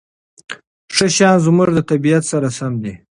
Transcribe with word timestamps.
ښه 0.95 1.05
شیان 1.15 1.37
زموږ 1.45 1.69
د 1.73 1.79
طبیعت 1.89 2.23
سره 2.31 2.47
سم 2.57 2.73
دي. 2.83 2.93